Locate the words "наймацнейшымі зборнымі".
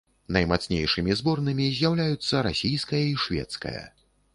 0.37-1.69